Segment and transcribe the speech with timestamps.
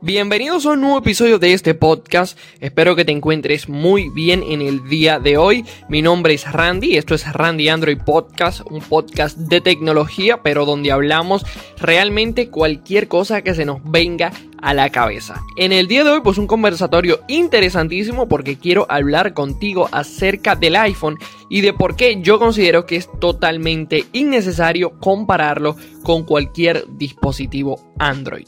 [0.00, 2.38] Bienvenidos a un nuevo episodio de este podcast.
[2.60, 5.64] Espero que te encuentres muy bien en el día de hoy.
[5.88, 10.92] Mi nombre es Randy, esto es Randy Android Podcast, un podcast de tecnología, pero donde
[10.92, 11.44] hablamos
[11.78, 14.30] realmente cualquier cosa que se nos venga
[14.62, 15.42] a la cabeza.
[15.56, 20.76] En el día de hoy pues un conversatorio interesantísimo porque quiero hablar contigo acerca del
[20.76, 21.18] iPhone
[21.50, 25.74] y de por qué yo considero que es totalmente innecesario compararlo
[26.04, 28.46] con cualquier dispositivo Android.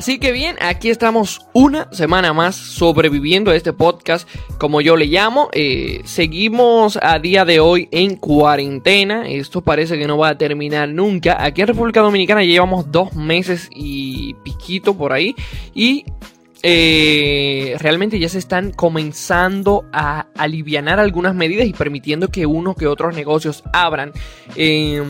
[0.00, 5.04] Así que bien, aquí estamos una semana más sobreviviendo a este podcast, como yo le
[5.04, 5.50] llamo.
[5.52, 9.28] Eh, seguimos a día de hoy en cuarentena.
[9.28, 11.44] Esto parece que no va a terminar nunca.
[11.44, 15.36] Aquí en República Dominicana llevamos dos meses y piquito por ahí.
[15.74, 16.06] Y
[16.62, 22.86] eh, realmente ya se están comenzando a aliviar algunas medidas y permitiendo que uno que
[22.86, 24.12] otros negocios abran.
[24.56, 25.02] Eh,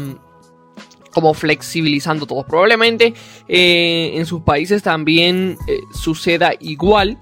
[1.13, 2.45] como flexibilizando todo.
[2.45, 3.15] Probablemente
[3.49, 7.19] eh, en sus países también eh, suceda igual.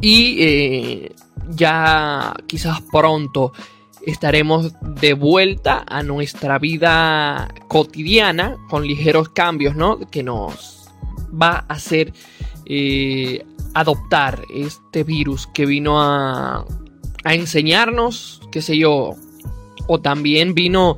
[0.00, 1.12] Y eh,
[1.50, 3.52] ya quizás pronto
[4.06, 9.98] estaremos de vuelta a nuestra vida cotidiana con ligeros cambios, ¿no?
[9.98, 10.88] Que nos
[11.30, 12.12] va a hacer
[13.72, 16.66] adoptar este virus que vino a,
[17.24, 19.14] a enseñarnos, qué sé yo,
[19.88, 20.96] o también vino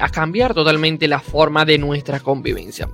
[0.00, 2.88] a cambiar totalmente la forma de nuestra convivencia.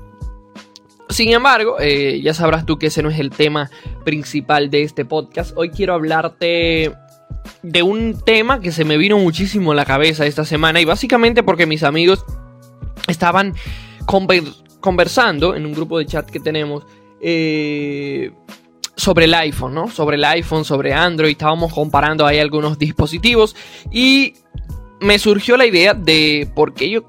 [1.09, 3.71] Sin embargo, eh, ya sabrás tú que ese no es el tema
[4.05, 5.53] principal de este podcast.
[5.57, 6.93] Hoy quiero hablarte
[7.63, 11.43] de un tema que se me vino muchísimo a la cabeza esta semana y básicamente
[11.43, 12.25] porque mis amigos
[13.07, 13.55] estaban
[14.81, 16.85] conversando en un grupo de chat que tenemos
[17.21, 18.33] eh,
[18.97, 19.89] sobre el iPhone, ¿no?
[19.89, 23.57] Sobre el iPhone, sobre Android, estábamos comparando ahí algunos dispositivos
[23.91, 24.35] y
[25.01, 27.05] me surgió la idea de por qué yo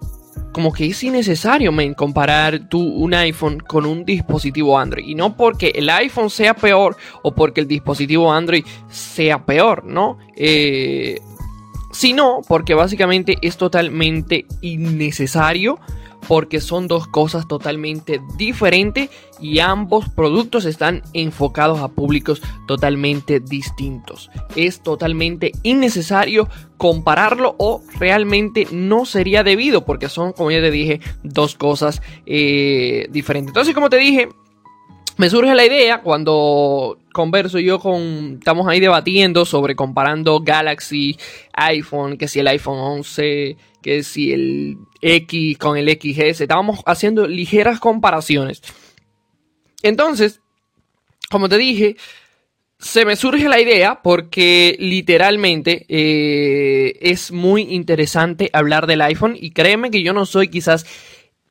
[0.52, 5.06] como que es innecesario comparar un iPhone con un dispositivo Android.
[5.06, 10.18] Y no porque el iPhone sea peor o porque el dispositivo Android sea peor, ¿no?
[10.36, 11.20] Eh,
[11.92, 15.80] sino porque básicamente es totalmente innecesario
[16.28, 19.10] porque son dos cosas totalmente diferentes
[19.40, 24.30] y ambos productos están enfocados a públicos totalmente distintos.
[24.56, 31.00] Es totalmente innecesario compararlo o realmente no sería debido porque son, como ya te dije,
[31.24, 33.50] dos cosas eh, diferentes.
[33.50, 34.30] Entonces, como te dije,
[35.20, 38.38] me surge la idea cuando converso yo con.
[38.40, 41.18] Estamos ahí debatiendo sobre comparando Galaxy,
[41.52, 46.42] iPhone, que si el iPhone 11, que si el X con el XS.
[46.42, 48.62] Estábamos haciendo ligeras comparaciones.
[49.82, 50.42] Entonces,
[51.30, 51.96] como te dije,
[52.80, 59.52] se me surge la idea porque literalmente eh, es muy interesante hablar del iPhone y
[59.52, 60.86] créeme que yo no soy quizás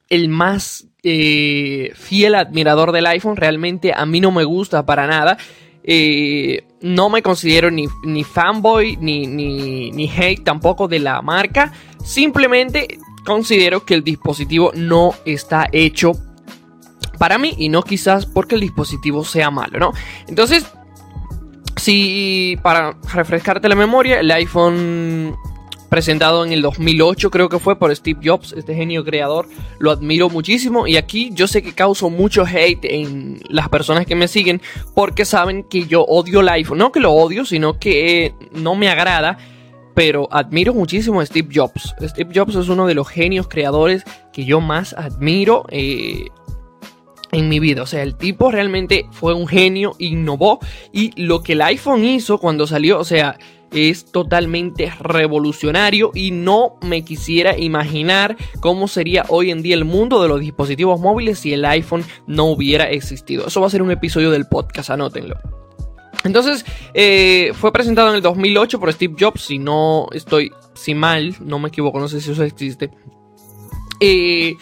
[0.09, 3.37] el más eh, fiel admirador del iPhone.
[3.37, 5.38] Realmente a mí no me gusta para nada.
[5.91, 7.88] Eh, no me considero ni,
[8.22, 11.72] fanboy ni, ni, ni, hate tampoco de la marca.
[12.04, 16.12] Simplemente considero que el dispositivo no está hecho
[17.19, 19.93] para mí y no quizás porque el dispositivo sea malo, ¿no?
[20.28, 20.66] Entonces,
[21.76, 25.38] si para refrescarte la memoria, el iPhone
[25.88, 30.28] presentado en el 2008 creo que fue por Steve Jobs, este genio creador, lo admiro
[30.28, 34.60] muchísimo y aquí yo sé que causo mucho hate en las personas que me siguen
[34.94, 38.88] porque saben que yo odio el iPhone, no que lo odio, sino que no me
[38.88, 39.38] agrada,
[39.94, 41.94] pero admiro muchísimo a Steve Jobs.
[42.00, 45.65] Steve Jobs es uno de los genios creadores que yo más admiro.
[45.70, 46.28] Eh,
[47.32, 47.82] en mi vida.
[47.82, 50.60] O sea, el tipo realmente fue un genio, innovó
[50.93, 53.38] y lo que el iPhone hizo cuando salió, o sea,
[53.73, 60.23] es totalmente revolucionario y no me quisiera imaginar cómo sería hoy en día el mundo
[60.23, 63.47] de los dispositivos móviles si el iPhone no hubiera existido.
[63.47, 65.37] Eso va a ser un episodio del podcast, anótenlo.
[66.25, 66.65] Entonces,
[66.95, 71.59] eh, fue presentado en el 2008 por Steve Jobs, si no estoy, si mal, no
[71.59, 72.91] me equivoco, no sé si eso existe.
[74.00, 74.55] Eh,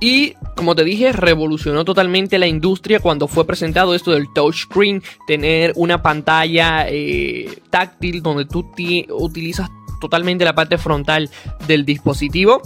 [0.00, 5.72] y como te dije, revolucionó totalmente la industria cuando fue presentado esto del touchscreen, tener
[5.76, 8.70] una pantalla eh, táctil donde tú
[9.10, 9.68] utilizas
[10.00, 11.30] totalmente la parte frontal
[11.66, 12.60] del dispositivo.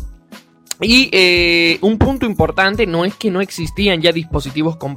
[0.82, 4.96] Y eh, un punto importante no es que no existían ya dispositivos con,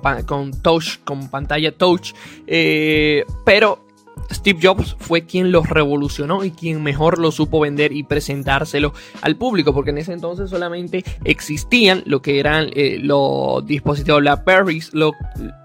[0.62, 2.13] touch, con pantalla touch,
[2.47, 3.82] eh, pero
[4.31, 9.36] Steve Jobs fue quien los revolucionó y quien mejor lo supo vender y presentárselo al
[9.36, 15.13] público, porque en ese entonces solamente existían lo que eran eh, los dispositivos BlackBerry, lo,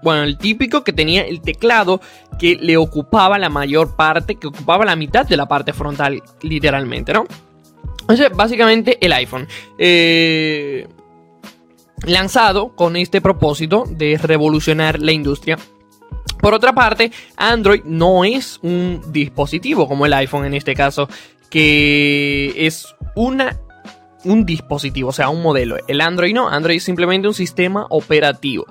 [0.03, 2.01] bueno, el típico que tenía el teclado
[2.37, 7.13] que le ocupaba la mayor parte, que ocupaba la mitad de la parte frontal, literalmente,
[7.13, 7.25] ¿no?
[8.35, 9.47] Básicamente el iPhone.
[9.77, 10.87] Eh,
[12.05, 15.57] lanzado con este propósito de revolucionar la industria
[16.41, 21.09] por otra parte, Android no es un dispositivo como el iPhone en este caso,
[21.49, 23.57] que es una,
[24.23, 25.77] un dispositivo, o sea, un modelo.
[25.87, 28.65] El Android no, Android es simplemente un sistema operativo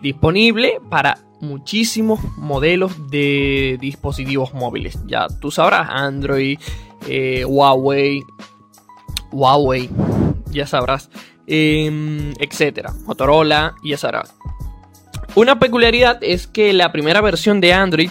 [0.00, 4.98] disponible para muchísimos modelos de dispositivos móviles.
[5.06, 6.58] Ya tú sabrás, Android,
[7.08, 8.22] eh, Huawei,
[9.32, 9.88] Huawei,
[10.50, 11.10] ya sabrás,
[11.46, 14.34] em, etcétera, Motorola, ya sabrás.
[15.36, 18.10] Una peculiaridad es que la primera versión de Android,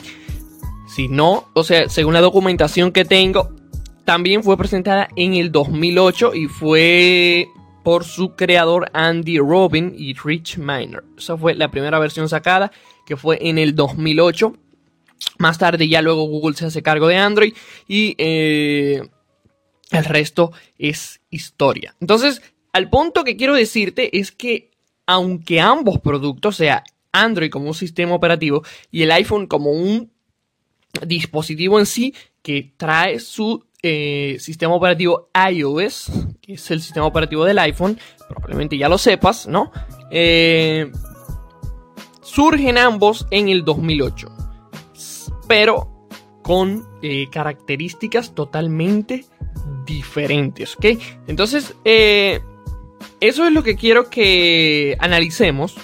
[0.87, 3.55] si no, o sea, según la documentación que tengo,
[4.03, 7.47] también fue presentada en el 2008 y fue
[7.81, 11.03] por su creador Andy Robin y Rich Miner.
[11.17, 12.73] Esa fue la primera versión sacada,
[13.05, 14.57] que fue en el 2008.
[15.37, 17.53] Más tarde ya luego Google se hace cargo de Android
[17.87, 19.01] y eh,
[19.91, 21.95] el resto es historia.
[22.01, 22.41] Entonces,
[22.73, 24.71] al punto que quiero decirte es que
[25.05, 26.83] aunque ambos productos, sea
[27.13, 30.11] Android como un sistema operativo y el iPhone como un
[31.05, 36.11] dispositivo en sí que trae su eh, sistema operativo iOS,
[36.41, 39.71] que es el sistema operativo del iPhone, probablemente ya lo sepas, ¿no?
[40.11, 40.91] Eh,
[42.21, 44.29] surgen ambos en el 2008,
[45.47, 46.07] pero
[46.43, 49.25] con eh, características totalmente
[49.85, 50.85] diferentes, ¿ok?
[51.27, 55.75] Entonces, eso es lo que quiero que analicemos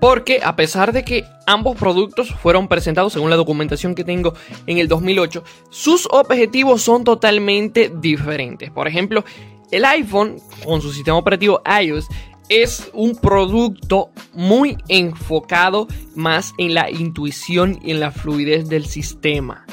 [0.00, 4.34] porque a pesar de que ambos productos fueron presentados según la documentación que tengo
[4.66, 8.70] en el 2008, sus objetivos son totalmente diferentes.
[8.70, 9.24] Por ejemplo,
[9.70, 12.06] el iPhone con su sistema operativo iOS
[12.48, 19.66] es un producto muy enfocado más en la intuición y en la fluidez del sistema.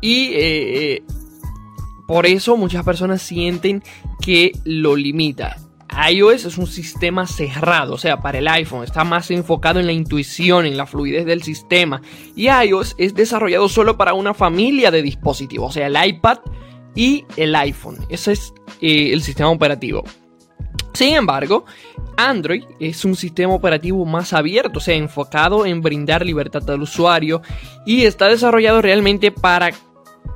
[0.00, 1.02] Y eh, eh,
[2.06, 3.82] por eso muchas personas sienten
[4.20, 5.56] que lo limita
[6.10, 9.92] iOS es un sistema cerrado, o sea, para el iPhone está más enfocado en la
[9.92, 12.02] intuición, en la fluidez del sistema.
[12.34, 16.38] Y iOS es desarrollado solo para una familia de dispositivos, o sea, el iPad
[16.94, 17.98] y el iPhone.
[18.08, 20.04] Ese es eh, el sistema operativo.
[20.92, 21.66] Sin embargo,
[22.16, 27.42] Android es un sistema operativo más abierto, o sea, enfocado en brindar libertad al usuario
[27.84, 29.72] y está desarrollado realmente para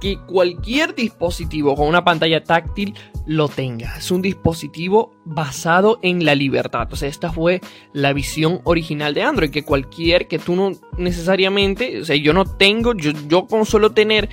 [0.00, 2.94] que cualquier dispositivo con una pantalla táctil
[3.26, 3.96] lo tenga.
[3.96, 6.88] Es un dispositivo basado en la libertad.
[6.92, 7.60] O sea, esta fue
[7.92, 12.44] la visión original de Android, que cualquier que tú no necesariamente, o sea, yo no
[12.44, 14.28] tengo, yo, con solo tener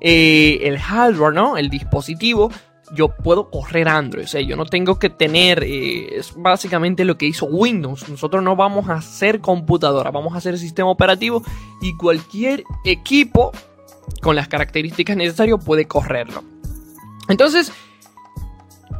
[0.00, 1.56] eh, el hardware, ¿no?
[1.56, 2.50] El dispositivo,
[2.94, 4.24] yo puedo correr Android.
[4.24, 5.62] O sea, yo no tengo que tener.
[5.64, 8.08] Eh, es básicamente lo que hizo Windows.
[8.08, 11.42] Nosotros no vamos a hacer computadora, vamos a hacer sistema operativo
[11.80, 13.52] y cualquier equipo
[14.20, 16.44] con las características necesarias puede correrlo.
[17.28, 17.72] Entonces,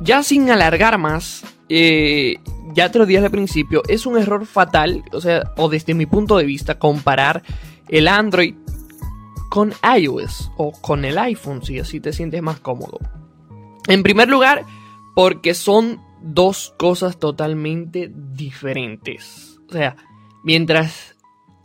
[0.01, 2.37] ya sin alargar más, eh,
[2.75, 6.07] ya te lo dije al principio, es un error fatal, o sea, o desde mi
[6.07, 7.43] punto de vista, comparar
[7.89, 8.55] el Android
[9.51, 12.99] con iOS o con el iPhone, si así te sientes más cómodo.
[13.87, 14.65] En primer lugar,
[15.15, 19.61] porque son dos cosas totalmente diferentes.
[19.69, 19.97] O sea,
[20.43, 21.12] mientras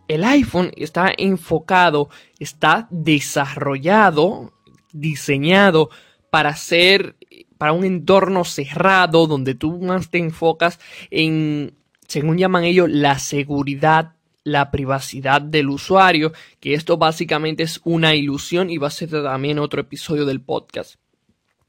[0.08, 2.10] el iPhone está enfocado,
[2.40, 4.54] está desarrollado,
[4.92, 5.90] diseñado
[6.30, 7.16] para ser
[7.58, 10.80] para un entorno cerrado donde tú más te enfocas
[11.10, 11.76] en,
[12.08, 18.70] según llaman ellos, la seguridad, la privacidad del usuario, que esto básicamente es una ilusión
[18.70, 20.96] y va a ser también otro episodio del podcast.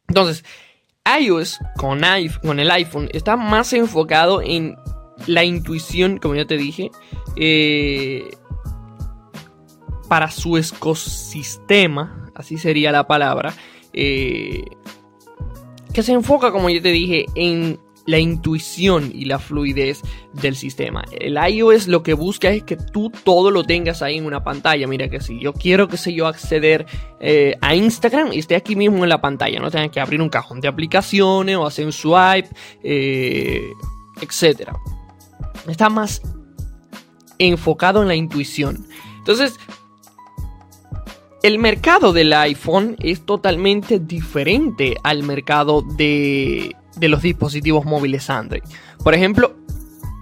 [0.09, 0.45] Entonces,
[1.21, 2.03] iOS con,
[2.43, 4.77] con el iPhone está más enfocado en
[5.27, 6.91] la intuición, como ya te dije,
[7.37, 8.31] eh,
[10.09, 13.55] para su ecosistema, así sería la palabra,
[13.93, 14.65] eh,
[15.93, 20.01] que se enfoca, como yo te dije, en la intuición y la fluidez
[20.33, 21.05] del sistema.
[21.21, 24.87] El iOS lo que busca es que tú todo lo tengas ahí en una pantalla.
[24.87, 26.87] Mira que si yo quiero, que sé yo, acceder
[27.21, 30.31] eh, a Instagram y esté aquí mismo en la pantalla, no tenga que abrir un
[30.31, 32.49] cajón de aplicaciones o hacer un swipe,
[32.83, 33.73] eh,
[34.23, 34.71] etc.
[35.67, 36.23] Está más
[37.38, 38.87] enfocado en la intuición.
[39.19, 39.59] Entonces,
[41.43, 48.62] el mercado del iPhone es totalmente diferente al mercado de, los dispositivos móviles Android.
[49.03, 49.55] Por ejemplo,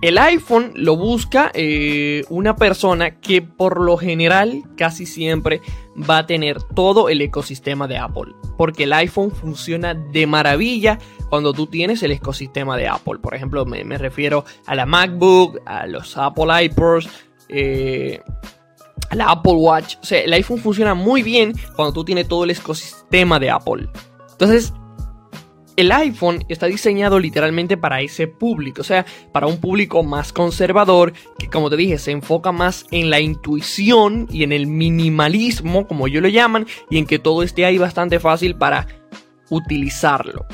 [0.07, 5.61] El iPhone lo busca eh, una persona que por lo general casi siempre
[6.09, 8.33] va a tener todo el ecosistema de Apple.
[8.57, 13.19] Porque el iPhone funciona de maravilla cuando tú tienes el ecosistema de Apple.
[13.21, 17.09] Por ejemplo, me, refiero a la MacBook, a los Apple iPods,
[17.49, 18.21] eh,
[19.11, 19.97] a la Apple Watch.
[20.01, 23.89] O sea, el iPhone funciona muy bien cuando tú tienes todo el ecosistema de Apple.
[24.31, 24.73] Entonces,
[25.77, 31.13] el iPhone está diseñado literalmente para ese público, o sea, para un público más conservador,
[31.39, 36.07] que como te dije, se enfoca más en la intuición y en el minimalismo, como
[36.07, 38.87] ellos lo llaman, y en que todo esté ahí bastante fácil para
[39.51, 40.47] utilizarlo.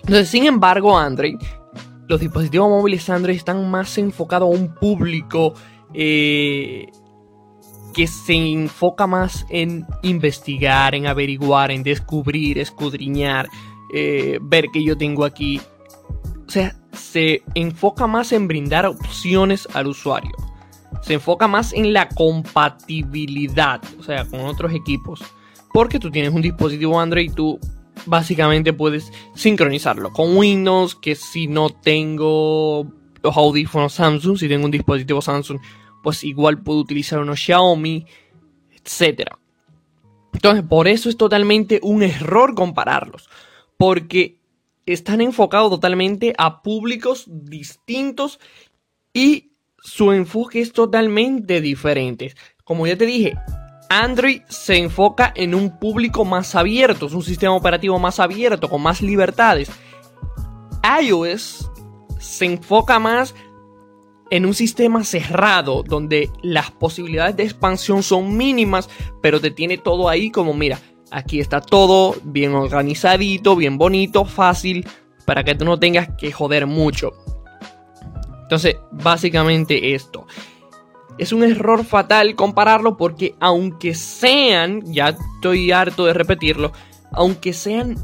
[0.00, 1.36] Entonces, sin embargo, Android,
[2.08, 5.54] los dispositivos móviles Android están más enfocados a un público
[5.94, 6.86] eh,
[7.94, 13.48] que se enfoca más en investigar, en averiguar, en descubrir, escudriñar
[13.92, 15.60] eh, ver que yo tengo aquí.
[16.46, 20.32] O sea, se enfoca más en brindar opciones al usuario.
[21.02, 25.22] Se enfoca más en la compatibilidad, o sea, con otros equipos.
[25.72, 27.60] Porque tú tienes un dispositivo Android y tú
[28.06, 32.86] básicamente puedes sincronizarlo con Windows, que si no tengo
[33.22, 35.58] los audífonos Samsung, si tengo un dispositivo Samsung,
[36.02, 38.06] pues igual puedo utilizar unos Xiaomi,
[38.72, 39.30] etc.
[40.32, 43.28] Entonces, por eso es totalmente un error compararlos
[43.76, 44.38] porque
[44.86, 48.38] están enfocados totalmente a públicos distintos
[49.12, 52.34] y su enfoque es totalmente diferente.
[52.64, 53.36] Como ya te dije,
[53.88, 58.82] Android se enfoca en un público más abierto, es un sistema operativo más abierto, con
[58.82, 59.70] más libertades.
[61.02, 61.70] iOS
[62.18, 63.34] se enfoca más
[64.30, 68.88] en un sistema cerrado, donde las posibilidades de expansión son mínimas,
[69.22, 70.80] pero te tiene todo ahí como, mira,
[71.10, 74.86] Aquí está todo bien organizadito, bien bonito, fácil,
[75.24, 77.12] para que tú no tengas que joder mucho.
[78.42, 80.26] Entonces, básicamente esto.
[81.18, 86.72] Es un error fatal compararlo porque aunque sean, ya estoy harto de repetirlo,
[87.12, 87.96] aunque sean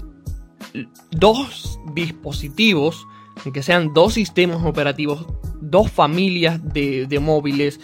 [1.11, 3.07] dos dispositivos,
[3.45, 5.27] aunque sean dos sistemas operativos,
[5.61, 7.81] dos familias de, de móviles,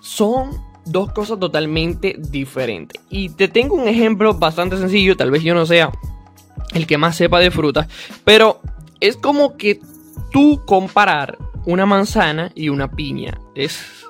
[0.00, 0.50] son
[0.86, 3.00] dos cosas totalmente diferentes.
[3.10, 5.92] Y te tengo un ejemplo bastante sencillo, tal vez yo no sea
[6.74, 7.88] el que más sepa de frutas,
[8.24, 8.60] pero
[9.00, 9.80] es como que
[10.32, 13.38] tú comparar una manzana y una piña.
[13.54, 14.06] Es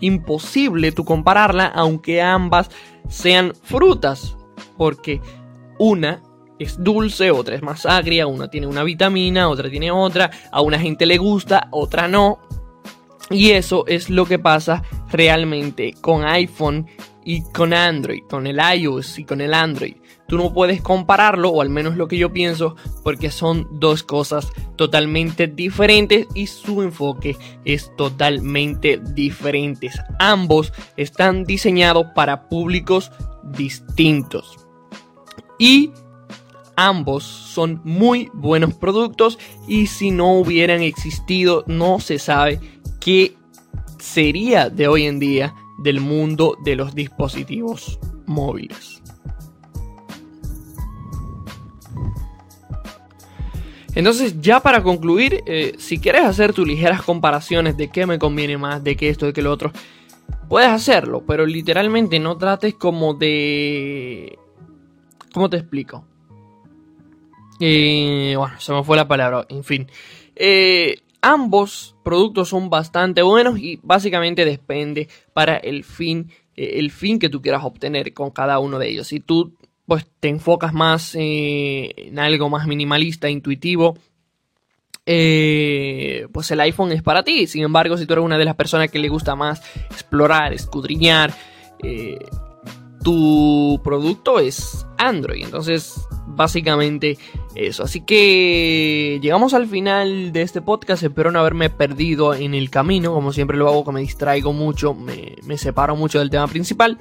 [0.00, 2.70] imposible tú compararla aunque ambas
[3.08, 4.36] sean frutas,
[4.76, 5.20] porque
[5.78, 6.22] una
[6.58, 10.78] es dulce, otra es más agria, una tiene una vitamina, otra tiene otra, a una
[10.78, 12.38] gente le gusta, otra no.
[13.30, 16.86] Y eso es lo que pasa realmente con iPhone
[17.24, 19.94] y con Android, con el iOS y con el Android.
[20.26, 24.48] Tú no puedes compararlo, o al menos lo que yo pienso, porque son dos cosas
[24.76, 29.90] totalmente diferentes y su enfoque es totalmente diferente.
[30.18, 33.10] Ambos están diseñados para públicos
[33.44, 34.56] distintos.
[35.58, 35.92] Y
[36.76, 42.60] ambos son muy buenos productos y si no hubieran existido no se sabe
[43.00, 43.34] qué
[43.98, 49.02] sería de hoy en día del mundo de los dispositivos móviles.
[53.94, 58.56] Entonces, ya para concluir, eh, si quieres hacer tus ligeras comparaciones de qué me conviene
[58.56, 59.72] más, de qué esto, de qué lo otro,
[60.48, 64.38] puedes hacerlo, pero literalmente no trates como de...
[65.32, 66.04] ¿Cómo te explico?
[67.58, 69.86] Eh, bueno, se me fue la palabra, en fin.
[70.34, 77.18] Eh, Ambos productos son bastante buenos y básicamente depende para el fin, eh, el fin
[77.18, 79.08] que tú quieras obtener con cada uno de ellos.
[79.08, 79.54] Si tú
[79.86, 83.98] pues te enfocas más eh, en algo más minimalista, intuitivo,
[85.04, 87.46] eh, pues el iPhone es para ti.
[87.46, 89.60] Sin embargo, si tú eres una de las personas que le gusta más
[89.90, 91.34] explorar, escudriñar,
[93.02, 95.44] tu producto es Android.
[95.44, 97.18] Entonces, básicamente
[97.54, 97.84] eso.
[97.84, 101.02] Así que llegamos al final de este podcast.
[101.02, 103.12] Espero no haberme perdido en el camino.
[103.12, 106.98] Como siempre lo hago, que me distraigo mucho, me, me separo mucho del tema principal.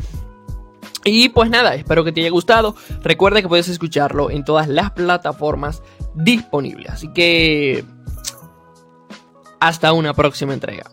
[1.05, 2.75] Y pues nada, espero que te haya gustado.
[3.01, 5.81] Recuerda que puedes escucharlo en todas las plataformas
[6.13, 6.89] disponibles.
[6.89, 7.85] Así que
[9.59, 10.89] hasta una próxima entrega.